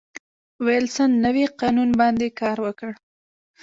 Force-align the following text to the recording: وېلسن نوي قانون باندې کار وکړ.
وېلسن 0.65 1.11
نوي 1.25 1.45
قانون 1.59 1.89
باندې 1.99 2.27
کار 2.39 2.57
وکړ. 2.65 2.91